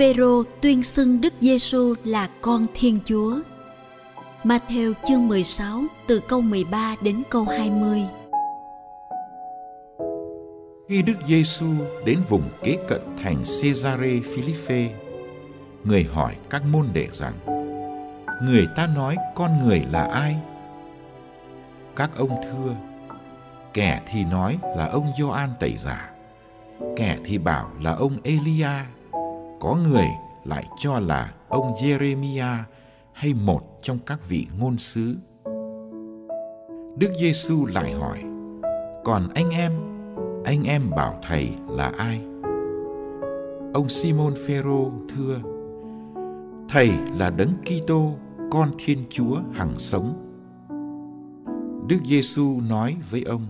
Phêrô 0.00 0.42
tuyên 0.60 0.82
xưng 0.82 1.20
Đức 1.20 1.32
Giêsu 1.40 1.94
là 2.04 2.28
con 2.40 2.66
Thiên 2.74 2.98
Chúa. 3.04 3.38
Matthew 4.44 4.92
chương 5.08 5.28
16 5.28 5.82
từ 6.06 6.20
câu 6.28 6.40
13 6.40 6.96
đến 7.02 7.22
câu 7.30 7.44
20. 7.44 8.02
Khi 10.88 11.02
Đức 11.02 11.14
Giêsu 11.28 11.66
đến 12.04 12.18
vùng 12.28 12.42
kế 12.62 12.76
cận 12.88 13.00
thành 13.22 13.36
Caesare 13.36 14.20
Philippe, 14.20 14.94
người 15.84 16.04
hỏi 16.04 16.36
các 16.50 16.62
môn 16.72 16.86
đệ 16.92 17.08
rằng: 17.12 17.34
Người 18.42 18.66
ta 18.76 18.86
nói 18.96 19.16
con 19.34 19.50
người 19.64 19.82
là 19.92 20.04
ai? 20.04 20.36
Các 21.96 22.10
ông 22.16 22.40
thưa: 22.42 22.74
Kẻ 23.74 24.00
thì 24.10 24.24
nói 24.24 24.58
là 24.76 24.86
ông 24.86 25.12
Gioan 25.18 25.50
Tẩy 25.60 25.76
Giả, 25.76 26.10
kẻ 26.96 27.18
thì 27.24 27.38
bảo 27.38 27.70
là 27.80 27.92
ông 27.92 28.16
Elia, 28.24 28.84
có 29.60 29.76
người 29.90 30.08
lại 30.44 30.64
cho 30.78 31.00
là 31.00 31.32
ông 31.48 31.72
Jeremiah 31.74 32.58
hay 33.12 33.34
một 33.34 33.60
trong 33.82 33.98
các 34.06 34.28
vị 34.28 34.46
ngôn 34.58 34.78
sứ. 34.78 35.16
Đức 36.96 37.12
Giêsu 37.20 37.66
lại 37.66 37.92
hỏi: 37.92 38.18
"Còn 39.04 39.28
anh 39.34 39.50
em, 39.50 39.72
anh 40.44 40.64
em 40.64 40.90
bảo 40.90 41.18
thầy 41.22 41.48
là 41.68 41.92
ai?" 41.98 42.20
Ông 43.74 43.88
Simon 43.88 44.34
Phêrô 44.46 44.90
thưa: 45.08 45.36
"Thầy 46.68 46.90
là 47.16 47.30
Đấng 47.30 47.54
Kitô, 47.64 48.12
con 48.50 48.70
Thiên 48.78 49.04
Chúa 49.10 49.38
hằng 49.52 49.78
sống." 49.78 50.26
Đức 51.88 51.98
Giêsu 52.04 52.60
nói 52.68 52.96
với 53.10 53.22
ông: 53.22 53.46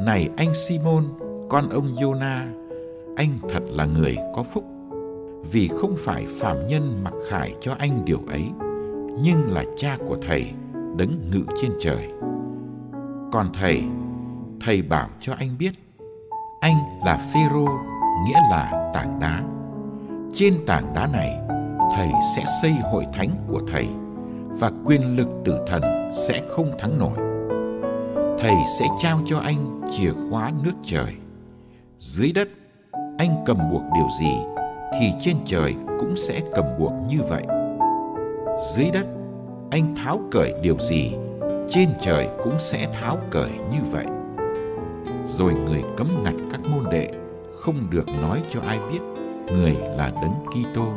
"Này 0.00 0.28
anh 0.36 0.54
Simon, 0.54 1.04
con 1.48 1.68
ông 1.68 1.92
Giô-na, 1.92 2.52
anh 3.16 3.38
thật 3.48 3.62
là 3.66 3.84
người 3.84 4.16
có 4.34 4.42
phúc 4.42 4.71
vì 5.50 5.68
không 5.68 5.96
phải 5.98 6.26
phạm 6.40 6.66
nhân 6.66 7.04
mặc 7.04 7.14
khải 7.28 7.54
cho 7.60 7.74
anh 7.78 8.04
điều 8.04 8.20
ấy, 8.28 8.44
nhưng 9.22 9.52
là 9.52 9.64
cha 9.76 9.96
của 10.08 10.16
thầy 10.28 10.52
đấng 10.96 11.30
ngự 11.30 11.44
trên 11.62 11.72
trời. 11.80 12.08
Còn 13.32 13.46
thầy 13.54 13.82
thầy 14.60 14.82
bảo 14.82 15.08
cho 15.20 15.34
anh 15.38 15.58
biết, 15.58 15.72
anh 16.60 16.76
là 17.04 17.30
phêrô, 17.34 17.64
nghĩa 18.26 18.40
là 18.50 18.90
tảng 18.94 19.20
đá. 19.20 19.42
Trên 20.34 20.54
tảng 20.66 20.94
đá 20.94 21.06
này, 21.12 21.38
thầy 21.96 22.10
sẽ 22.36 22.44
xây 22.62 22.72
hội 22.72 23.06
thánh 23.12 23.30
của 23.48 23.60
thầy 23.72 23.86
và 24.48 24.70
quyền 24.84 25.16
lực 25.16 25.28
tử 25.44 25.58
thần 25.66 26.10
sẽ 26.12 26.42
không 26.48 26.70
thắng 26.78 26.98
nổi. 26.98 27.16
Thầy 28.38 28.54
sẽ 28.78 28.86
trao 29.02 29.20
cho 29.26 29.38
anh 29.38 29.80
chìa 29.90 30.12
khóa 30.30 30.52
nước 30.62 30.74
trời. 30.82 31.14
Dưới 31.98 32.32
đất, 32.32 32.48
anh 33.18 33.44
cầm 33.46 33.58
buộc 33.70 33.82
điều 33.94 34.08
gì 34.20 34.61
thì 35.00 35.12
trên 35.20 35.36
trời 35.46 35.74
cũng 36.00 36.16
sẽ 36.16 36.40
cầm 36.54 36.64
buộc 36.78 36.92
như 37.08 37.18
vậy 37.28 37.42
dưới 38.74 38.90
đất 38.90 39.06
anh 39.70 39.94
tháo 39.96 40.20
cởi 40.30 40.54
điều 40.62 40.78
gì 40.78 41.12
trên 41.68 41.88
trời 42.00 42.28
cũng 42.42 42.54
sẽ 42.58 42.88
tháo 43.00 43.18
cởi 43.30 43.50
như 43.50 43.78
vậy 43.90 44.06
rồi 45.24 45.52
người 45.54 45.82
cấm 45.96 46.08
ngặt 46.24 46.34
các 46.50 46.60
môn 46.70 46.90
đệ 46.90 47.08
không 47.54 47.90
được 47.90 48.06
nói 48.22 48.42
cho 48.50 48.60
ai 48.66 48.78
biết 48.92 49.00
người 49.52 49.76
là 49.96 50.12
đấng 50.22 50.34
Kitô. 50.46 50.92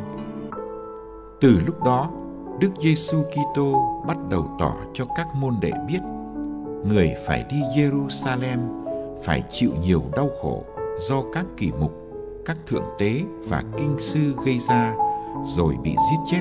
Từ 1.40 1.60
lúc 1.66 1.84
đó, 1.84 2.10
Đức 2.60 2.70
Giêsu 2.78 3.22
Kitô 3.22 4.02
bắt 4.08 4.16
đầu 4.30 4.56
tỏ 4.58 4.76
cho 4.94 5.04
các 5.16 5.26
môn 5.34 5.54
đệ 5.60 5.72
biết 5.88 6.00
người 6.84 7.14
phải 7.26 7.44
đi 7.50 7.56
Jerusalem 7.76 8.58
phải 9.24 9.42
chịu 9.50 9.70
nhiều 9.82 10.02
đau 10.16 10.30
khổ 10.42 10.64
do 11.00 11.22
các 11.32 11.46
kỳ 11.56 11.72
mục 11.80 12.05
các 12.46 12.56
thượng 12.66 12.84
tế 12.98 13.22
và 13.48 13.62
kinh 13.78 13.96
sư 13.98 14.20
gây 14.46 14.58
ra 14.58 14.94
rồi 15.44 15.74
bị 15.82 15.90
giết 15.90 16.16
chết 16.26 16.40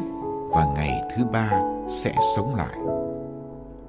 và 0.49 0.65
ngày 0.75 1.01
thứ 1.15 1.23
ba 1.33 1.51
sẽ 1.87 2.15
sống 2.35 2.55
lại. 2.55 2.77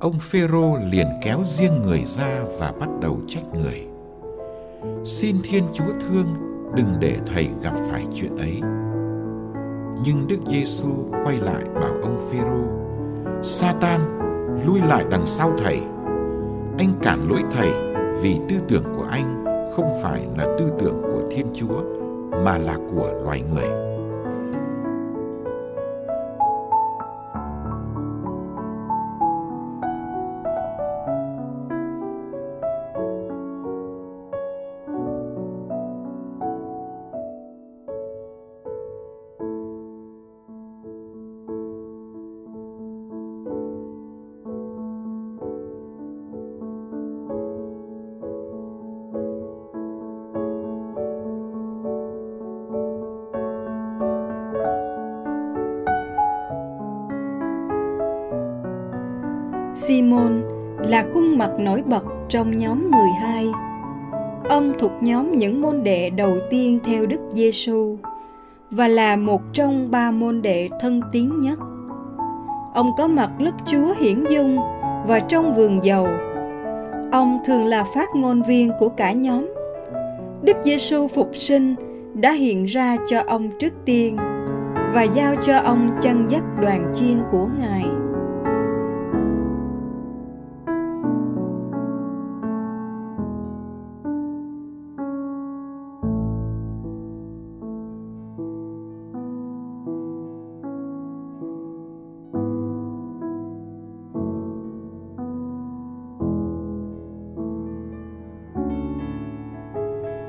Ông 0.00 0.18
Phêrô 0.20 0.76
liền 0.76 1.06
kéo 1.22 1.38
riêng 1.44 1.82
người 1.82 2.04
ra 2.04 2.42
và 2.58 2.72
bắt 2.80 2.88
đầu 3.00 3.18
trách 3.28 3.44
người. 3.54 3.86
Xin 5.04 5.36
Thiên 5.44 5.64
Chúa 5.74 5.92
thương, 6.00 6.26
đừng 6.74 6.94
để 7.00 7.16
thầy 7.26 7.48
gặp 7.62 7.74
phải 7.90 8.04
chuyện 8.14 8.36
ấy. 8.36 8.60
Nhưng 10.04 10.26
Đức 10.28 10.38
Giêsu 10.46 10.88
quay 11.24 11.36
lại 11.36 11.64
bảo 11.74 11.92
ông 12.02 12.30
Phêrô: 12.30 12.62
"Satan, 13.42 14.00
lui 14.66 14.80
lại 14.80 15.04
đằng 15.10 15.26
sau 15.26 15.52
thầy. 15.58 15.80
Anh 16.78 16.92
cản 17.02 17.28
lỗi 17.28 17.42
thầy 17.52 17.70
vì 18.22 18.40
tư 18.48 18.56
tưởng 18.68 18.84
của 18.96 19.06
anh 19.10 19.44
không 19.76 20.00
phải 20.02 20.26
là 20.36 20.44
tư 20.58 20.72
tưởng 20.78 21.02
của 21.02 21.22
Thiên 21.30 21.46
Chúa 21.54 22.05
mà 22.44 22.58
là 22.58 22.76
của 22.94 23.10
loài 23.24 23.42
người. 23.54 23.85
Simon 59.86 60.42
là 60.78 61.04
khuôn 61.14 61.38
mặt 61.38 61.50
nổi 61.58 61.82
bật 61.86 62.04
trong 62.28 62.56
nhóm 62.56 62.90
12. 62.90 63.46
Ông 64.48 64.72
thuộc 64.78 64.92
nhóm 65.00 65.38
những 65.38 65.60
môn 65.60 65.82
đệ 65.84 66.10
đầu 66.10 66.36
tiên 66.50 66.78
theo 66.84 67.06
Đức 67.06 67.20
Giêsu 67.32 67.96
và 68.70 68.88
là 68.88 69.16
một 69.16 69.42
trong 69.52 69.90
ba 69.90 70.10
môn 70.10 70.42
đệ 70.42 70.68
thân 70.80 71.00
tín 71.12 71.30
nhất. 71.40 71.58
Ông 72.74 72.90
có 72.98 73.06
mặt 73.06 73.30
lúc 73.38 73.54
Chúa 73.64 73.94
hiển 73.98 74.24
dung 74.30 74.58
và 75.06 75.20
trong 75.20 75.54
vườn 75.54 75.84
dầu. 75.84 76.08
Ông 77.12 77.38
thường 77.44 77.64
là 77.64 77.84
phát 77.84 78.08
ngôn 78.14 78.42
viên 78.42 78.72
của 78.78 78.88
cả 78.88 79.12
nhóm. 79.12 79.46
Đức 80.42 80.56
Giêsu 80.64 81.08
phục 81.08 81.30
sinh 81.34 81.74
đã 82.14 82.32
hiện 82.32 82.64
ra 82.64 82.96
cho 83.06 83.22
ông 83.26 83.50
trước 83.58 83.72
tiên 83.84 84.16
và 84.94 85.02
giao 85.02 85.34
cho 85.42 85.58
ông 85.58 85.90
chăn 86.00 86.26
dắt 86.28 86.42
đoàn 86.60 86.92
chiên 86.94 87.18
của 87.30 87.48
Ngài. 87.60 88.05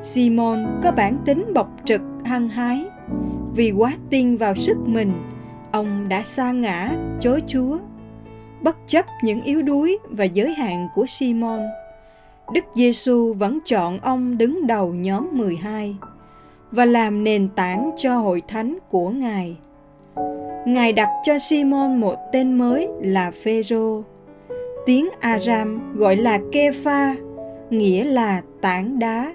Simon 0.07 0.79
có 0.83 0.91
bản 0.91 1.17
tính 1.25 1.45
bộc 1.53 1.69
trực 1.85 2.01
hăng 2.23 2.49
hái. 2.49 2.85
Vì 3.55 3.71
quá 3.71 3.93
tin 4.09 4.37
vào 4.37 4.55
sức 4.55 4.77
mình, 4.85 5.11
ông 5.71 6.09
đã 6.09 6.23
sa 6.25 6.51
ngã, 6.51 6.91
chối 7.19 7.43
Chúa. 7.47 7.77
Bất 8.61 8.77
chấp 8.87 9.05
những 9.23 9.41
yếu 9.41 9.61
đuối 9.61 9.97
và 10.09 10.25
giới 10.25 10.53
hạn 10.53 10.87
của 10.95 11.05
Simon, 11.07 11.59
Đức 12.53 12.63
Giêsu 12.75 13.33
vẫn 13.33 13.59
chọn 13.65 13.99
ông 13.99 14.37
đứng 14.37 14.67
đầu 14.67 14.93
nhóm 14.93 15.29
12 15.31 15.95
và 16.71 16.85
làm 16.85 17.23
nền 17.23 17.47
tảng 17.47 17.91
cho 17.97 18.17
hội 18.17 18.41
thánh 18.47 18.77
của 18.89 19.09
Ngài. 19.09 19.57
Ngài 20.65 20.93
đặt 20.93 21.09
cho 21.23 21.37
Simon 21.37 21.97
một 21.97 22.15
tên 22.31 22.53
mới 22.53 22.87
là 23.01 23.31
Phêrô. 23.43 24.03
Tiếng 24.85 25.09
Aram 25.19 25.97
gọi 25.97 26.15
là 26.15 26.39
Kepha, 26.51 27.15
nghĩa 27.69 28.03
là 28.03 28.41
tảng 28.61 28.99
đá. 28.99 29.33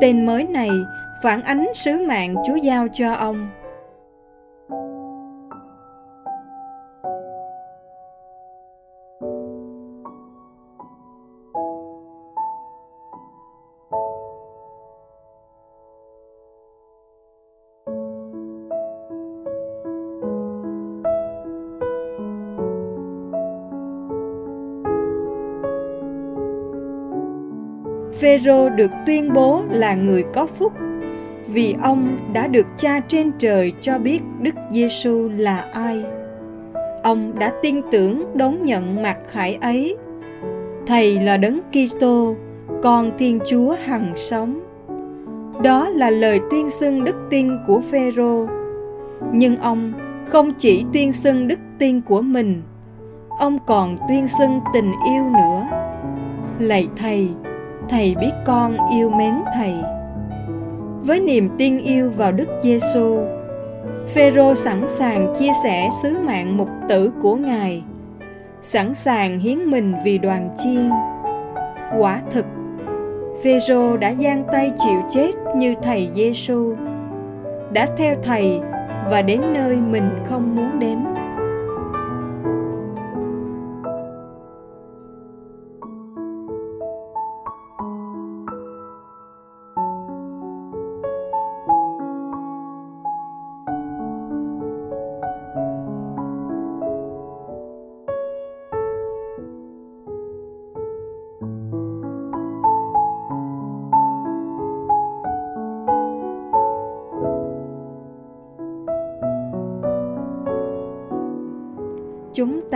Tên 0.00 0.26
mới 0.26 0.44
này 0.44 0.70
phản 1.22 1.42
ánh 1.42 1.66
sứ 1.74 2.06
mạng 2.08 2.34
Chúa 2.46 2.56
giao 2.56 2.88
cho 2.88 3.12
ông. 3.12 3.50
Phêrô 28.28 28.68
được 28.68 28.90
tuyên 29.06 29.32
bố 29.32 29.62
là 29.70 29.94
người 29.94 30.24
có 30.34 30.46
phúc 30.46 30.72
vì 31.46 31.74
ông 31.82 32.18
đã 32.32 32.46
được 32.46 32.66
Cha 32.78 33.00
trên 33.00 33.32
trời 33.38 33.72
cho 33.80 33.98
biết 33.98 34.20
Đức 34.40 34.54
Giêsu 34.70 35.28
là 35.36 35.64
ai. 35.72 36.04
Ông 37.02 37.32
đã 37.38 37.52
tin 37.62 37.80
tưởng 37.92 38.24
đón 38.34 38.62
nhận 38.62 39.02
mặt 39.02 39.18
khải 39.28 39.58
ấy. 39.60 39.96
Thầy 40.86 41.20
là 41.20 41.36
đấng 41.36 41.60
Kitô, 41.72 42.34
con 42.82 43.10
Thiên 43.18 43.38
Chúa 43.46 43.76
hằng 43.84 44.12
sống. 44.16 44.60
Đó 45.62 45.88
là 45.88 46.10
lời 46.10 46.40
tuyên 46.50 46.70
xưng 46.70 47.04
đức 47.04 47.16
tin 47.30 47.50
của 47.66 47.80
Phêrô. 47.90 48.46
Nhưng 49.32 49.56
ông 49.56 49.92
không 50.26 50.52
chỉ 50.58 50.84
tuyên 50.92 51.12
xưng 51.12 51.48
đức 51.48 51.58
tin 51.78 52.00
của 52.00 52.22
mình, 52.22 52.62
ông 53.38 53.58
còn 53.66 53.96
tuyên 54.08 54.28
xưng 54.28 54.60
tình 54.74 54.92
yêu 55.06 55.24
nữa. 55.24 55.66
Lạy 56.58 56.88
thầy, 56.96 57.28
thầy 57.88 58.14
biết 58.20 58.32
con 58.46 58.76
yêu 58.92 59.10
mến 59.10 59.34
thầy. 59.54 59.74
Với 61.00 61.20
niềm 61.20 61.50
tin 61.58 61.78
yêu 61.78 62.10
vào 62.16 62.32
đức 62.32 62.48
giêsu 62.62 63.18
phêrô 64.14 64.54
sẵn 64.54 64.88
sàng 64.88 65.34
chia 65.38 65.52
sẻ 65.64 65.88
sứ 66.02 66.18
mạng 66.18 66.56
mục 66.56 66.68
tử 66.88 67.12
của 67.22 67.36
ngài, 67.36 67.82
sẵn 68.62 68.94
sàng 68.94 69.38
hiến 69.38 69.58
mình 69.58 69.94
vì 70.04 70.18
đoàn 70.18 70.50
chiên. 70.58 70.90
Quả 71.98 72.22
thực, 72.30 72.44
phêrô 73.42 73.96
đã 73.96 74.14
giang 74.14 74.44
tay 74.52 74.72
chịu 74.78 75.00
chết 75.10 75.30
như 75.56 75.74
thầy 75.82 76.10
giêsu 76.14 76.74
đã 77.72 77.86
theo 77.96 78.14
thầy 78.22 78.60
và 79.10 79.22
đến 79.22 79.40
nơi 79.52 79.76
mình 79.76 80.10
không 80.28 80.56
muốn 80.56 80.80
đến. 80.80 80.98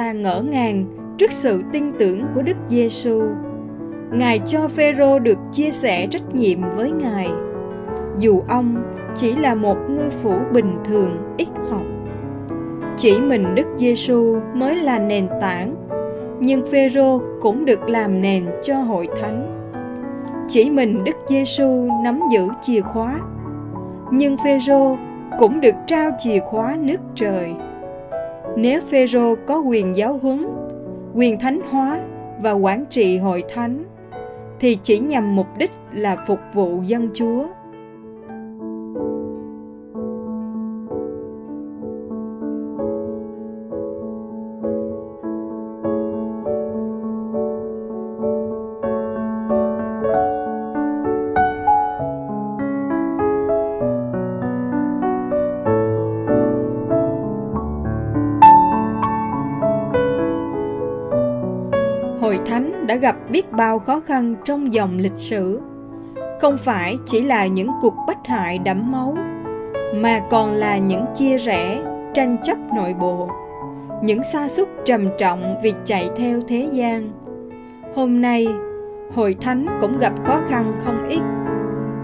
Ta 0.02 0.12
ngỡ 0.12 0.42
ngàng 0.42 0.84
trước 1.18 1.32
sự 1.32 1.62
tin 1.72 1.92
tưởng 1.98 2.26
của 2.34 2.42
Đức 2.42 2.56
Giêsu. 2.68 3.22
Ngài 4.12 4.38
cho 4.38 4.68
Phêrô 4.68 5.18
được 5.18 5.38
chia 5.52 5.70
sẻ 5.70 6.06
trách 6.10 6.34
nhiệm 6.34 6.58
với 6.76 6.90
Ngài, 6.90 7.28
dù 8.18 8.42
ông 8.48 8.82
chỉ 9.14 9.34
là 9.34 9.54
một 9.54 9.76
ngư 9.88 10.10
phủ 10.22 10.34
bình 10.52 10.76
thường 10.84 11.16
ít 11.36 11.48
học. 11.70 11.82
Chỉ 12.96 13.20
mình 13.20 13.54
Đức 13.54 13.66
Giêsu 13.76 14.40
mới 14.54 14.76
là 14.76 14.98
nền 14.98 15.28
tảng, 15.40 15.74
nhưng 16.40 16.66
Phêrô 16.66 17.20
cũng 17.40 17.64
được 17.64 17.88
làm 17.88 18.20
nền 18.22 18.46
cho 18.62 18.74
hội 18.74 19.08
thánh. 19.20 19.70
Chỉ 20.48 20.70
mình 20.70 21.04
Đức 21.04 21.16
Giêsu 21.28 21.88
nắm 22.04 22.20
giữ 22.32 22.48
chìa 22.62 22.80
khóa, 22.80 23.20
nhưng 24.10 24.36
Phêrô 24.44 24.96
cũng 25.38 25.60
được 25.60 25.74
trao 25.86 26.10
chìa 26.18 26.38
khóa 26.38 26.76
nước 26.80 27.00
trời 27.14 27.54
nếu 28.56 28.80
Phêrô 28.80 29.34
có 29.46 29.58
quyền 29.58 29.96
giáo 29.96 30.18
huấn, 30.22 30.46
quyền 31.14 31.40
thánh 31.40 31.60
hóa 31.70 32.00
và 32.42 32.52
quản 32.52 32.84
trị 32.90 33.18
hội 33.18 33.44
thánh 33.54 33.84
thì 34.60 34.78
chỉ 34.82 34.98
nhằm 34.98 35.36
mục 35.36 35.46
đích 35.58 35.70
là 35.92 36.24
phục 36.26 36.38
vụ 36.54 36.82
dân 36.82 37.08
Chúa. 37.14 37.46
Hội 62.22 62.40
thánh 62.46 62.86
đã 62.86 62.96
gặp 62.96 63.16
biết 63.30 63.52
bao 63.52 63.78
khó 63.78 64.00
khăn 64.00 64.34
trong 64.44 64.72
dòng 64.72 64.98
lịch 64.98 65.16
sử. 65.16 65.60
Không 66.40 66.56
phải 66.56 66.98
chỉ 67.06 67.22
là 67.22 67.46
những 67.46 67.68
cuộc 67.80 67.94
bách 68.06 68.26
hại 68.26 68.58
đẫm 68.58 68.92
máu, 68.92 69.16
mà 69.94 70.22
còn 70.30 70.52
là 70.52 70.78
những 70.78 71.04
chia 71.14 71.38
rẽ, 71.38 71.82
tranh 72.14 72.36
chấp 72.42 72.58
nội 72.74 72.94
bộ, 73.00 73.28
những 74.02 74.22
sa 74.22 74.48
sút 74.48 74.68
trầm 74.84 75.08
trọng 75.18 75.54
vì 75.62 75.74
chạy 75.84 76.10
theo 76.16 76.40
thế 76.48 76.68
gian. 76.72 77.10
Hôm 77.94 78.20
nay, 78.20 78.48
hội 79.14 79.36
thánh 79.40 79.66
cũng 79.80 79.98
gặp 79.98 80.12
khó 80.24 80.40
khăn 80.48 80.72
không 80.84 81.08
ít. 81.08 81.20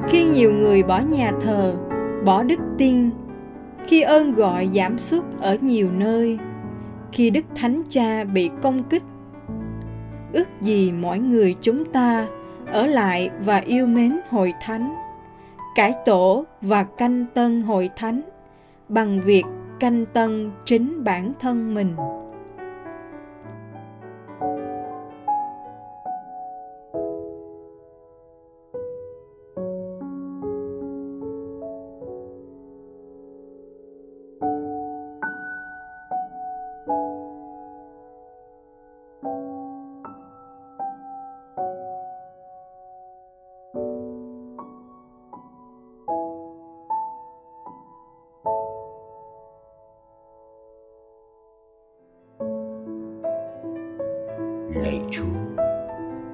Khi 0.08 0.24
nhiều 0.24 0.52
người 0.52 0.82
bỏ 0.82 1.00
nhà 1.10 1.32
thờ, 1.40 1.74
bỏ 2.24 2.42
đức 2.42 2.60
tin, 2.78 3.10
khi 3.86 4.00
ơn 4.00 4.34
gọi 4.34 4.68
giảm 4.74 4.98
sút 4.98 5.24
ở 5.40 5.56
nhiều 5.60 5.88
nơi, 5.98 6.38
khi 7.12 7.30
đức 7.30 7.44
thánh 7.54 7.82
cha 7.88 8.24
bị 8.24 8.50
công 8.62 8.82
kích 8.82 9.02
ước 10.32 10.48
gì 10.60 10.92
mỗi 10.92 11.18
người 11.18 11.54
chúng 11.60 11.84
ta 11.92 12.26
ở 12.66 12.86
lại 12.86 13.30
và 13.44 13.56
yêu 13.56 13.86
mến 13.86 14.20
hội 14.30 14.52
thánh, 14.62 14.94
cải 15.74 15.94
tổ 16.04 16.44
và 16.62 16.84
canh 16.84 17.26
tân 17.34 17.62
hội 17.62 17.90
thánh 17.96 18.20
bằng 18.88 19.20
việc 19.20 19.44
canh 19.80 20.06
tân 20.06 20.50
chính 20.64 21.04
bản 21.04 21.32
thân 21.40 21.74
mình. 21.74 21.96
Lạy 54.74 55.00
Chúa, 55.10 55.64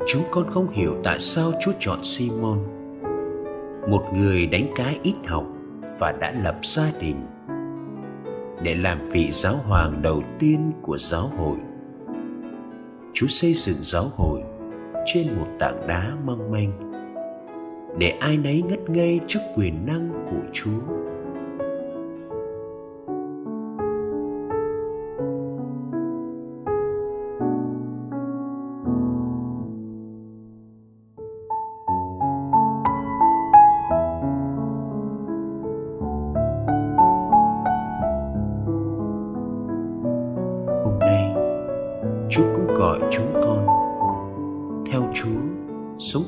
chúng 0.06 0.22
con 0.30 0.50
không 0.50 0.70
hiểu 0.70 0.96
tại 1.04 1.18
sao 1.18 1.52
Chúa 1.60 1.72
chọn 1.80 2.02
Simon, 2.02 2.58
một 3.88 4.02
người 4.14 4.46
đánh 4.46 4.66
cái 4.76 4.98
ít 5.02 5.14
học 5.26 5.44
và 5.98 6.12
đã 6.12 6.34
lập 6.42 6.56
gia 6.62 6.92
đình, 7.00 7.16
để 8.62 8.74
làm 8.74 9.08
vị 9.08 9.30
giáo 9.30 9.54
hoàng 9.56 10.02
đầu 10.02 10.22
tiên 10.38 10.72
của 10.82 10.98
giáo 10.98 11.30
hội. 11.36 11.56
Chúa 13.12 13.26
xây 13.26 13.52
dựng 13.52 13.78
giáo 13.80 14.04
hội 14.16 14.40
trên 15.06 15.26
một 15.38 15.46
tảng 15.58 15.86
đá 15.86 16.12
mong 16.24 16.52
manh. 16.52 16.72
để 17.98 18.10
ai 18.10 18.36
nấy 18.36 18.62
ngất 18.62 18.90
ngây 18.90 19.20
trước 19.26 19.40
quyền 19.56 19.86
năng 19.86 20.10
của 20.30 20.50
Chúa. 20.52 21.03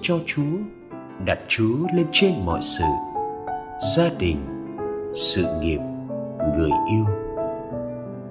Cho 0.09 0.19
Chúa 0.27 0.57
đặt 1.25 1.39
Chúa 1.49 1.87
lên 1.95 2.07
trên 2.13 2.33
mọi 2.45 2.61
sự, 2.63 2.85
gia 3.97 4.09
đình, 4.19 4.37
sự 5.15 5.47
nghiệp, 5.61 5.79
người 6.57 6.71
yêu. 6.91 7.05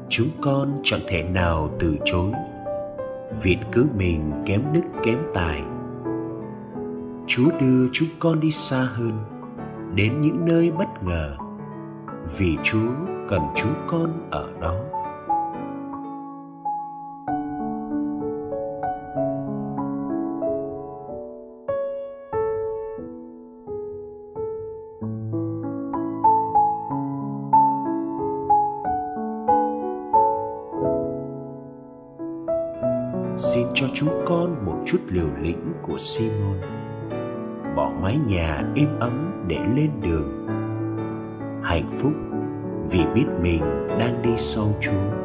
Chúng 0.10 0.28
con 0.42 0.82
chẳng 0.84 1.00
thể 1.08 1.24
nào 1.24 1.70
từ 1.80 1.98
chối, 2.06 2.32
việc 3.44 3.58
cứ 3.72 3.88
mình 3.98 4.32
kém 4.46 4.62
đức 4.74 4.82
kém 5.04 5.18
tài. 5.34 5.62
Chúa 7.28 7.50
đưa 7.62 7.88
chúng 7.92 8.10
con 8.20 8.40
đi 8.40 8.52
xa 8.52 8.88
hơn, 8.94 9.12
đến 9.96 10.22
những 10.22 10.46
nơi 10.46 10.72
bất 10.72 11.04
ngờ, 11.04 11.36
vì 12.38 12.58
Chúa 12.64 12.92
cần 13.30 13.42
chúng 13.56 13.74
con 13.88 14.30
ở 14.32 14.50
đó. 14.62 14.76
Liều 35.16 35.30
lĩnh 35.42 35.74
của 35.82 35.98
Simon. 35.98 36.58
Bỏ 37.76 37.92
mái 38.02 38.18
nhà 38.28 38.64
êm 38.76 39.00
ấm 39.00 39.46
để 39.48 39.58
lên 39.76 39.90
đường. 40.02 40.48
Hạnh 41.64 41.90
phúc 41.98 42.14
vì 42.92 43.00
biết 43.16 43.26
mình 43.42 43.62
đang 44.00 44.22
đi 44.22 44.30
sau 44.38 44.66
Chúa. 44.82 45.25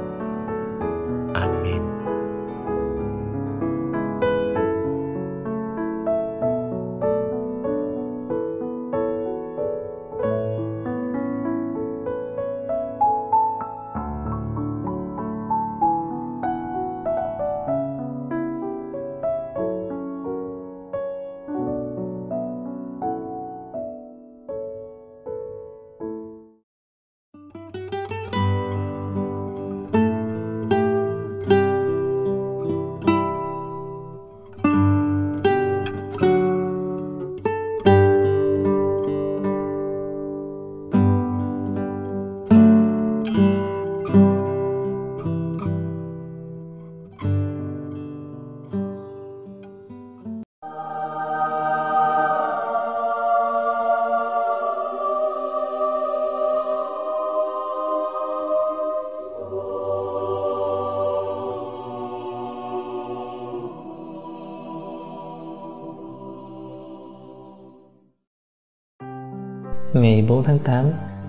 4 70.40 70.46
tháng 70.46 70.58
8, 70.58 70.86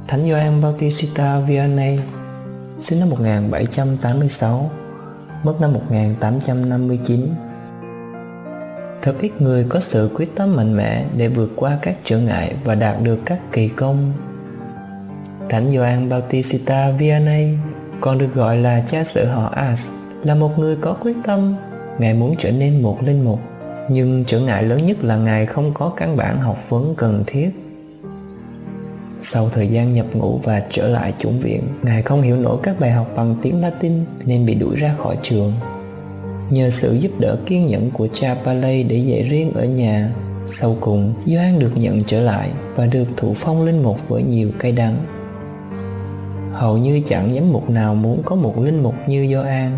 Thánh 0.07 0.29
Gioan 0.29 0.61
Bautista 0.61 1.39
Vianney, 1.39 1.99
sinh 2.79 2.99
năm 2.99 3.09
1786, 3.09 4.69
mất 5.43 5.61
năm 5.61 5.73
1859. 5.73 7.27
Thật 9.01 9.15
ít 9.21 9.41
người 9.41 9.65
có 9.69 9.79
sự 9.79 10.09
quyết 10.15 10.35
tâm 10.35 10.55
mạnh 10.55 10.77
mẽ 10.77 11.05
để 11.17 11.27
vượt 11.27 11.49
qua 11.55 11.77
các 11.81 11.95
trở 12.03 12.19
ngại 12.19 12.55
và 12.63 12.75
đạt 12.75 12.95
được 13.03 13.19
các 13.25 13.39
kỳ 13.51 13.67
công. 13.67 14.13
Thánh 15.49 15.75
Gioan 15.75 16.09
Bautista 16.09 16.91
Vianney 16.91 17.57
còn 18.01 18.17
được 18.17 18.33
gọi 18.33 18.57
là 18.57 18.83
cha 18.87 19.03
sở 19.03 19.33
họ 19.33 19.49
As, 19.55 19.89
là 20.23 20.35
một 20.35 20.59
người 20.59 20.75
có 20.75 20.93
quyết 20.93 21.15
tâm. 21.23 21.55
Ngài 21.99 22.13
muốn 22.13 22.35
trở 22.37 22.51
nên 22.51 22.81
một 22.81 22.97
linh 23.03 23.25
mục, 23.25 23.39
nhưng 23.89 24.23
trở 24.27 24.39
ngại 24.39 24.63
lớn 24.63 24.83
nhất 24.83 25.03
là 25.03 25.15
Ngài 25.15 25.45
không 25.45 25.71
có 25.73 25.93
căn 25.97 26.17
bản 26.17 26.41
học 26.41 26.69
vấn 26.69 26.95
cần 26.95 27.23
thiết 27.27 27.70
sau 29.21 29.49
thời 29.49 29.67
gian 29.67 29.93
nhập 29.93 30.05
ngũ 30.13 30.37
và 30.43 30.63
trở 30.69 30.87
lại 30.87 31.13
chủng 31.19 31.39
viện, 31.39 31.61
Ngài 31.83 32.01
không 32.01 32.21
hiểu 32.21 32.37
nổi 32.37 32.57
các 32.63 32.79
bài 32.79 32.91
học 32.91 33.07
bằng 33.15 33.35
tiếng 33.41 33.61
Latin 33.61 33.93
nên 34.25 34.45
bị 34.45 34.55
đuổi 34.55 34.75
ra 34.75 34.95
khỏi 34.97 35.17
trường. 35.23 35.53
Nhờ 36.49 36.69
sự 36.69 36.93
giúp 36.93 37.11
đỡ 37.19 37.37
kiên 37.45 37.65
nhẫn 37.65 37.91
của 37.91 38.07
cha 38.13 38.35
Paley 38.43 38.83
để 38.83 38.97
dạy 38.97 39.23
riêng 39.23 39.53
ở 39.53 39.65
nhà, 39.65 40.11
sau 40.47 40.75
cùng 40.79 41.13
Gioan 41.25 41.59
được 41.59 41.71
nhận 41.75 42.03
trở 42.03 42.21
lại 42.21 42.49
và 42.75 42.85
được 42.85 43.05
thụ 43.17 43.33
phong 43.35 43.65
linh 43.65 43.83
mục 43.83 44.09
với 44.09 44.23
nhiều 44.23 44.51
cây 44.59 44.71
đắng. 44.71 44.95
Hầu 46.53 46.77
như 46.77 47.01
chẳng 47.05 47.35
giám 47.35 47.53
mục 47.53 47.69
nào 47.69 47.95
muốn 47.95 48.21
có 48.25 48.35
một 48.35 48.59
linh 48.59 48.83
mục 48.83 48.95
như 49.07 49.33
Gioan. 49.33 49.71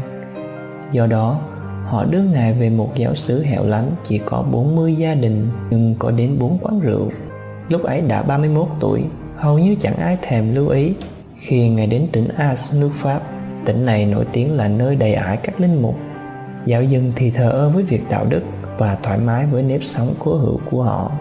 Do 0.91 1.05
đó, 1.05 1.39
họ 1.85 2.05
đưa 2.05 2.23
Ngài 2.23 2.53
về 2.53 2.69
một 2.69 2.95
giáo 2.95 3.15
xứ 3.15 3.43
hẻo 3.43 3.65
lánh 3.65 3.91
chỉ 4.03 4.17
có 4.25 4.43
40 4.51 4.95
gia 4.95 5.13
đình 5.13 5.47
nhưng 5.69 5.95
có 5.99 6.11
đến 6.11 6.35
4 6.39 6.57
quán 6.61 6.79
rượu. 6.79 7.11
Lúc 7.69 7.83
ấy 7.83 8.01
đã 8.01 8.21
31 8.21 8.67
tuổi, 8.79 9.03
hầu 9.43 9.59
như 9.59 9.75
chẳng 9.81 9.95
ai 9.95 10.17
thèm 10.21 10.55
lưu 10.55 10.67
ý 10.67 10.93
khi 11.39 11.69
ngài 11.69 11.87
đến 11.87 12.07
tỉnh 12.11 12.27
As 12.37 12.73
nước 12.75 12.89
Pháp. 12.95 13.21
Tỉnh 13.65 13.85
này 13.85 14.05
nổi 14.05 14.25
tiếng 14.33 14.57
là 14.57 14.67
nơi 14.67 14.95
đầy 14.95 15.13
ải 15.13 15.37
các 15.37 15.61
linh 15.61 15.81
mục. 15.81 15.95
Giáo 16.65 16.83
dân 16.83 17.11
thì 17.15 17.31
thờ 17.31 17.49
ơ 17.49 17.69
với 17.69 17.83
việc 17.83 18.01
đạo 18.09 18.25
đức 18.29 18.41
và 18.77 18.97
thoải 19.03 19.17
mái 19.17 19.45
với 19.45 19.63
nếp 19.63 19.83
sống 19.83 20.13
cố 20.19 20.33
hữu 20.33 20.59
của 20.71 20.83
họ. 20.83 21.11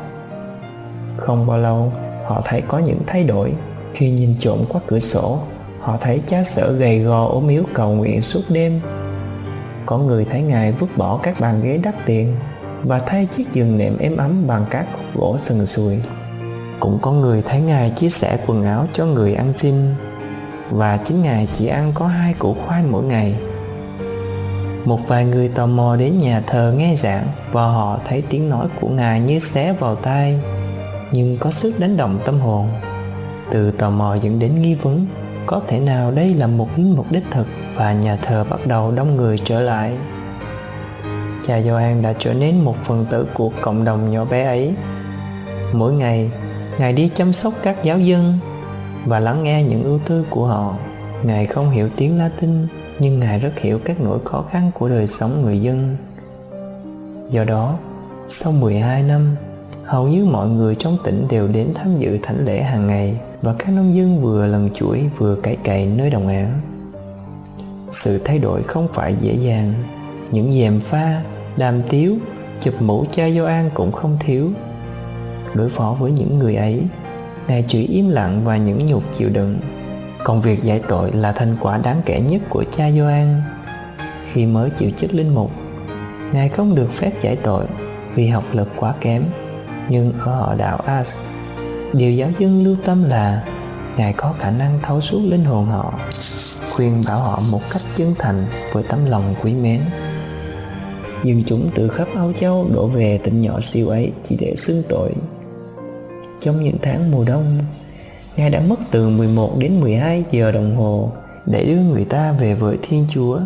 Không 1.16 1.46
bao 1.46 1.58
lâu, 1.58 1.92
họ 2.26 2.42
thấy 2.44 2.60
có 2.60 2.78
những 2.78 2.98
thay 3.06 3.24
đổi. 3.24 3.52
Khi 3.94 4.10
nhìn 4.10 4.34
trộm 4.40 4.58
qua 4.68 4.80
cửa 4.86 4.98
sổ, 4.98 5.38
họ 5.80 5.98
thấy 6.00 6.22
cha 6.26 6.44
sở 6.44 6.72
gầy 6.72 6.98
gò 6.98 7.26
ốm 7.26 7.48
yếu 7.48 7.64
cầu 7.74 7.92
nguyện 7.92 8.22
suốt 8.22 8.42
đêm. 8.48 8.80
Có 9.86 9.98
người 9.98 10.24
thấy 10.24 10.42
ngài 10.42 10.72
vứt 10.72 10.96
bỏ 10.96 11.20
các 11.22 11.40
bàn 11.40 11.60
ghế 11.64 11.78
đắt 11.82 11.94
tiền 12.06 12.36
và 12.82 12.98
thay 12.98 13.26
chiếc 13.26 13.52
giường 13.52 13.78
nệm 13.78 13.98
êm 13.98 14.16
ấm 14.16 14.46
bằng 14.46 14.64
các 14.70 14.86
gỗ 15.14 15.36
sần 15.42 15.66
sùi 15.66 15.98
cũng 16.82 16.98
có 17.02 17.12
người 17.12 17.42
thấy 17.42 17.60
ngài 17.60 17.90
chia 17.90 18.08
sẻ 18.08 18.38
quần 18.46 18.64
áo 18.64 18.86
cho 18.92 19.06
người 19.06 19.34
ăn 19.34 19.52
xin. 19.56 19.74
Và 20.70 20.96
chính 20.96 21.22
ngài 21.22 21.48
chỉ 21.58 21.66
ăn 21.66 21.92
có 21.94 22.06
hai 22.06 22.34
củ 22.34 22.56
khoai 22.66 22.82
mỗi 22.82 23.04
ngày. 23.04 23.34
Một 24.84 25.00
vài 25.08 25.24
người 25.24 25.48
tò 25.48 25.66
mò 25.66 25.96
đến 25.96 26.18
nhà 26.18 26.42
thờ 26.46 26.74
nghe 26.76 26.94
giảng 26.96 27.26
và 27.52 27.64
họ 27.64 27.98
thấy 28.04 28.22
tiếng 28.30 28.50
nói 28.50 28.66
của 28.80 28.88
ngài 28.88 29.20
như 29.20 29.38
xé 29.38 29.72
vào 29.72 29.94
tai, 29.94 30.40
nhưng 31.12 31.38
có 31.40 31.50
sức 31.50 31.80
đánh 31.80 31.96
động 31.96 32.18
tâm 32.24 32.40
hồn. 32.40 32.68
Từ 33.50 33.70
tò 33.70 33.90
mò 33.90 34.14
dẫn 34.14 34.38
đến 34.38 34.62
nghi 34.62 34.74
vấn, 34.74 35.06
có 35.46 35.60
thể 35.68 35.80
nào 35.80 36.10
đây 36.10 36.34
là 36.34 36.46
một 36.46 36.68
linh 36.76 36.96
mục 36.96 37.06
đích 37.10 37.24
thực 37.30 37.46
và 37.76 37.92
nhà 37.92 38.16
thờ 38.16 38.44
bắt 38.50 38.66
đầu 38.66 38.92
đông 38.92 39.16
người 39.16 39.38
trở 39.44 39.60
lại? 39.60 39.92
Cha 41.46 41.60
Gioan 41.60 42.02
đã 42.02 42.12
trở 42.18 42.34
nên 42.34 42.64
một 42.64 42.76
phần 42.84 43.06
tử 43.10 43.26
của 43.34 43.50
cộng 43.60 43.84
đồng 43.84 44.10
nhỏ 44.10 44.24
bé 44.24 44.44
ấy. 44.44 44.74
Mỗi 45.72 45.92
ngày 45.92 46.30
ngài 46.78 46.92
đi 46.92 47.10
chăm 47.14 47.32
sóc 47.32 47.54
các 47.62 47.84
giáo 47.84 47.98
dân 47.98 48.38
và 49.06 49.20
lắng 49.20 49.42
nghe 49.42 49.64
những 49.64 49.84
ưu 49.84 49.98
tư 50.06 50.24
của 50.30 50.46
họ. 50.46 50.76
Ngài 51.22 51.46
không 51.46 51.70
hiểu 51.70 51.88
tiếng 51.96 52.18
latin, 52.18 52.66
nhưng 52.98 53.20
ngài 53.20 53.38
rất 53.38 53.58
hiểu 53.58 53.78
các 53.84 54.00
nỗi 54.00 54.18
khó 54.24 54.44
khăn 54.50 54.70
của 54.78 54.88
đời 54.88 55.08
sống 55.08 55.42
người 55.42 55.58
dân. 55.60 55.96
Do 57.30 57.44
đó, 57.44 57.78
sau 58.28 58.52
12 58.52 59.02
năm, 59.02 59.36
hầu 59.84 60.08
như 60.08 60.24
mọi 60.24 60.48
người 60.48 60.74
trong 60.78 60.98
tỉnh 61.04 61.28
đều 61.30 61.48
đến 61.48 61.72
tham 61.74 61.98
dự 61.98 62.18
thánh 62.22 62.44
lễ 62.44 62.62
hàng 62.62 62.86
ngày 62.86 63.16
và 63.42 63.54
các 63.58 63.68
nông 63.68 63.94
dân 63.96 64.20
vừa 64.20 64.46
lần 64.46 64.70
chuỗi 64.74 65.10
vừa 65.18 65.36
cày 65.36 65.56
cày 65.56 65.86
nơi 65.86 66.10
đồng 66.10 66.28
áng. 66.28 66.60
Sự 67.90 68.18
thay 68.24 68.38
đổi 68.38 68.62
không 68.62 68.88
phải 68.92 69.14
dễ 69.20 69.34
dàng. 69.34 69.74
Những 70.30 70.52
dèm 70.52 70.80
pha, 70.80 71.22
đàm 71.56 71.82
tiếu, 71.90 72.16
chụp 72.60 72.74
mũ 72.80 73.04
cha 73.10 73.30
Gioan 73.30 73.70
cũng 73.74 73.92
không 73.92 74.18
thiếu 74.20 74.50
đối 75.54 75.68
phó 75.68 75.96
với 75.98 76.12
những 76.12 76.38
người 76.38 76.54
ấy. 76.54 76.82
Ngài 77.48 77.64
chỉ 77.68 77.86
im 77.86 78.08
lặng 78.08 78.40
và 78.44 78.56
những 78.56 78.86
nhục 78.86 79.02
chịu 79.14 79.28
đựng. 79.32 79.58
Công 80.24 80.40
việc 80.40 80.62
giải 80.62 80.80
tội 80.88 81.12
là 81.12 81.32
thành 81.32 81.56
quả 81.60 81.78
đáng 81.78 82.00
kể 82.06 82.20
nhất 82.20 82.42
của 82.48 82.64
cha 82.76 82.90
Gioan. 82.90 83.42
Khi 84.32 84.46
mới 84.46 84.70
chịu 84.70 84.90
chức 84.96 85.14
linh 85.14 85.34
mục, 85.34 85.50
ngài 86.32 86.48
không 86.48 86.74
được 86.74 86.92
phép 86.92 87.10
giải 87.22 87.36
tội 87.36 87.64
vì 88.14 88.26
học 88.26 88.44
lực 88.52 88.68
quá 88.76 88.94
kém. 89.00 89.22
Nhưng 89.88 90.12
ở 90.20 90.34
họ 90.34 90.54
đạo 90.54 90.78
As, 90.86 91.16
điều 91.92 92.12
giáo 92.12 92.30
dân 92.38 92.64
lưu 92.64 92.76
tâm 92.84 93.04
là 93.04 93.44
ngài 93.96 94.12
có 94.12 94.34
khả 94.38 94.50
năng 94.50 94.78
thấu 94.82 95.00
suốt 95.00 95.20
linh 95.24 95.44
hồn 95.44 95.66
họ, 95.66 95.94
khuyên 96.72 97.02
bảo 97.06 97.18
họ 97.18 97.42
một 97.50 97.60
cách 97.72 97.82
chân 97.96 98.14
thành 98.18 98.46
với 98.72 98.82
tấm 98.82 98.98
lòng 99.06 99.34
quý 99.42 99.52
mến. 99.52 99.80
Dân 101.24 101.42
chúng 101.46 101.70
từ 101.74 101.88
khắp 101.88 102.08
Âu 102.16 102.32
Châu 102.32 102.68
đổ 102.74 102.86
về 102.86 103.18
tỉnh 103.18 103.42
nhỏ 103.42 103.60
siêu 103.60 103.88
ấy 103.88 104.12
chỉ 104.22 104.36
để 104.40 104.54
xưng 104.56 104.82
tội. 104.88 105.12
Trong 106.42 106.62
những 106.62 106.76
tháng 106.82 107.10
mùa 107.10 107.24
đông, 107.24 107.58
Ngài 108.36 108.50
đã 108.50 108.60
mất 108.60 108.76
từ 108.90 109.08
11 109.08 109.58
đến 109.58 109.80
12 109.80 110.24
giờ 110.30 110.52
đồng 110.52 110.76
hồ 110.76 111.12
để 111.46 111.64
đưa 111.64 111.80
người 111.80 112.04
ta 112.04 112.32
về 112.32 112.54
với 112.54 112.78
Thiên 112.82 113.06
Chúa. 113.10 113.38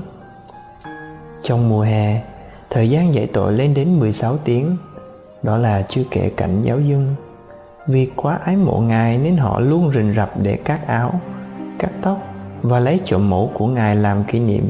Trong 1.43 1.69
mùa 1.69 1.83
hè, 1.83 2.23
thời 2.71 2.91
gian 2.91 3.15
giải 3.15 3.26
tội 3.26 3.53
lên 3.53 3.75
đến 3.75 3.99
16 3.99 4.37
tiếng, 4.37 4.76
đó 5.43 5.57
là 5.57 5.83
chưa 5.88 6.03
kể 6.11 6.31
cảnh 6.37 6.62
giáo 6.62 6.81
dân. 6.81 7.15
Vì 7.87 8.11
quá 8.17 8.38
ái 8.45 8.57
mộ 8.57 8.81
Ngài 8.81 9.19
nên 9.19 9.37
họ 9.37 9.61
luôn 9.61 9.93
rình 9.95 10.15
rập 10.17 10.31
để 10.43 10.57
cắt 10.57 10.87
áo, 10.87 11.21
cắt 11.79 11.91
tóc 12.03 12.19
và 12.62 12.81
lấy 12.81 13.00
trộm 13.05 13.31
mũ 13.31 13.50
của 13.55 13.67
Ngài 13.67 13.97
làm 13.97 14.25
kỷ 14.25 14.41
niệm 14.41 14.65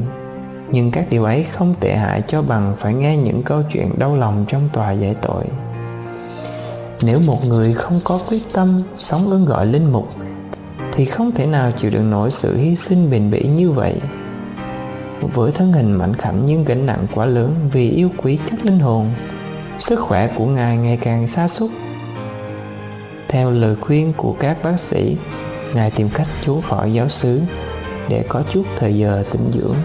nhưng 0.71 0.91
các 0.91 1.05
điều 1.09 1.23
ấy 1.23 1.43
không 1.43 1.75
tệ 1.79 1.95
hại 1.95 2.21
cho 2.27 2.41
bằng 2.41 2.75
phải 2.77 2.93
nghe 2.93 3.17
những 3.17 3.43
câu 3.43 3.61
chuyện 3.73 3.89
đau 3.97 4.15
lòng 4.15 4.45
trong 4.47 4.69
tòa 4.73 4.91
giải 4.91 5.15
tội 5.21 5.43
nếu 7.01 7.19
một 7.27 7.45
người 7.45 7.73
không 7.73 7.99
có 8.03 8.19
quyết 8.29 8.53
tâm 8.53 8.81
sống 8.97 9.29
ơn 9.29 9.45
gọi 9.45 9.65
linh 9.65 9.91
mục, 9.91 10.09
thì 10.91 11.05
không 11.05 11.31
thể 11.31 11.45
nào 11.45 11.71
chịu 11.71 11.91
đựng 11.91 12.11
nổi 12.11 12.31
sự 12.31 12.57
hy 12.57 12.75
sinh 12.75 13.11
bền 13.11 13.31
bỉ 13.31 13.43
như 13.43 13.71
vậy. 13.71 13.93
Với 15.21 15.51
thân 15.51 15.73
hình 15.73 15.91
mảnh 15.91 16.13
khảnh 16.13 16.45
nhưng 16.45 16.65
gánh 16.65 16.85
nặng 16.85 17.07
quá 17.15 17.25
lớn 17.25 17.69
vì 17.73 17.89
yêu 17.89 18.09
quý 18.17 18.37
các 18.49 18.65
linh 18.65 18.79
hồn, 18.79 19.13
sức 19.79 19.99
khỏe 19.99 20.27
của 20.35 20.45
ngài 20.45 20.77
ngày 20.77 20.97
càng 20.97 21.27
xa 21.27 21.47
sút. 21.47 21.71
Theo 23.27 23.51
lời 23.51 23.75
khuyên 23.81 24.13
của 24.17 24.35
các 24.39 24.63
bác 24.63 24.79
sĩ, 24.79 25.17
ngài 25.73 25.91
tìm 25.91 26.09
cách 26.13 26.27
trốn 26.45 26.61
khỏi 26.61 26.93
giáo 26.93 27.09
xứ 27.09 27.41
để 28.09 28.25
có 28.29 28.43
chút 28.53 28.63
thời 28.77 28.97
giờ 28.97 29.23
tĩnh 29.31 29.51
dưỡng. 29.53 29.75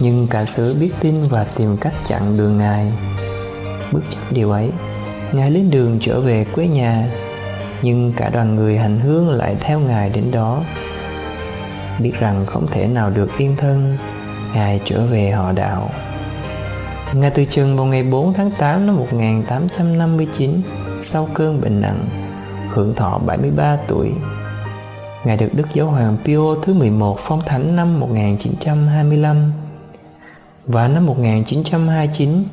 Nhưng 0.00 0.26
cả 0.26 0.44
xứ 0.44 0.76
biết 0.80 0.90
tin 1.00 1.14
và 1.30 1.44
tìm 1.44 1.76
cách 1.76 1.94
chặn 2.08 2.36
đường 2.38 2.58
ngài. 2.58 2.92
Bất 3.92 4.00
chấp 4.10 4.20
điều 4.30 4.50
ấy 4.50 4.70
ngài 5.32 5.50
lên 5.50 5.70
đường 5.70 5.98
trở 6.00 6.20
về 6.20 6.44
quê 6.54 6.68
nhà 6.68 7.08
nhưng 7.82 8.12
cả 8.16 8.30
đoàn 8.32 8.54
người 8.54 8.78
hành 8.78 9.00
hương 9.00 9.28
lại 9.28 9.56
theo 9.60 9.80
ngài 9.80 10.10
đến 10.10 10.30
đó. 10.30 10.62
Biết 12.00 12.12
rằng 12.20 12.46
không 12.46 12.66
thể 12.66 12.86
nào 12.86 13.10
được 13.10 13.30
yên 13.38 13.56
thân 13.56 13.96
ngài 14.54 14.80
trở 14.84 15.06
về 15.06 15.30
họ 15.30 15.52
đạo. 15.52 15.90
Ngài 17.14 17.30
từ 17.30 17.44
chừng 17.44 17.76
vào 17.76 17.86
ngày 17.86 18.02
4 18.02 18.34
tháng 18.34 18.50
8 18.58 18.86
năm 18.86 18.96
1859 18.96 20.60
sau 21.00 21.28
cơn 21.34 21.60
bệnh 21.60 21.80
nặng 21.80 22.04
hưởng 22.70 22.94
thọ 22.94 23.18
73 23.26 23.76
tuổi 23.88 24.12
Ngài 25.26 25.36
được 25.36 25.48
Đức 25.54 25.66
Giáo 25.74 25.86
hoàng 25.86 26.16
Pio 26.24 26.54
thứ 26.62 26.74
11 26.74 27.16
phong 27.20 27.40
thánh 27.46 27.76
năm 27.76 28.00
1925 28.00 29.52
và 30.66 30.88
năm 30.88 31.06
1929, 31.06 32.44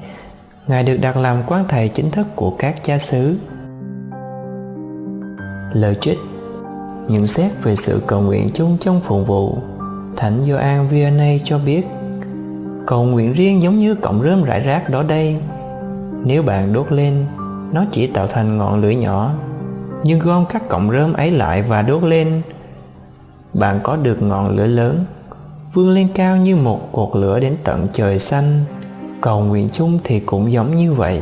Ngài 0.67 0.83
được 0.83 0.97
đặt 1.01 1.17
làm 1.17 1.37
quan 1.47 1.65
thầy 1.67 1.89
chính 1.89 2.11
thức 2.11 2.27
của 2.35 2.51
các 2.59 2.83
cha 2.83 2.97
xứ. 2.97 3.37
Lời 5.73 5.95
trích 6.01 6.19
Nhận 7.07 7.27
xét 7.27 7.51
về 7.63 7.75
sự 7.75 8.01
cầu 8.07 8.21
nguyện 8.21 8.49
chung 8.53 8.77
trong 8.81 9.01
phụng 9.03 9.25
vụ, 9.25 9.57
Thánh 10.17 10.45
Gioan 10.47 10.87
Vianney 10.87 11.41
cho 11.45 11.59
biết, 11.59 11.87
Cầu 12.85 13.03
nguyện 13.03 13.33
riêng 13.33 13.61
giống 13.61 13.79
như 13.79 13.95
cọng 13.95 14.23
rơm 14.23 14.43
rải 14.43 14.59
rác 14.59 14.89
đó 14.89 15.03
đây. 15.03 15.35
Nếu 16.25 16.43
bạn 16.43 16.73
đốt 16.73 16.91
lên, 16.91 17.25
Nó 17.73 17.85
chỉ 17.91 18.07
tạo 18.07 18.27
thành 18.27 18.57
ngọn 18.57 18.81
lửa 18.81 18.89
nhỏ. 18.89 19.33
Nhưng 20.03 20.19
gom 20.19 20.45
các 20.53 20.69
cọng 20.69 20.91
rơm 20.91 21.13
ấy 21.13 21.31
lại 21.31 21.61
và 21.61 21.81
đốt 21.81 22.03
lên, 22.03 22.41
Bạn 23.53 23.79
có 23.83 23.95
được 23.95 24.21
ngọn 24.21 24.55
lửa 24.55 24.67
lớn, 24.67 25.05
vươn 25.73 25.89
lên 25.89 26.07
cao 26.15 26.37
như 26.37 26.55
một 26.55 26.89
cột 26.91 27.09
lửa 27.15 27.39
đến 27.39 27.55
tận 27.63 27.87
trời 27.93 28.19
xanh 28.19 28.65
cầu 29.23 29.41
nguyện 29.41 29.69
chung 29.73 29.99
thì 30.03 30.19
cũng 30.19 30.51
giống 30.51 30.77
như 30.77 30.93
vậy. 30.93 31.21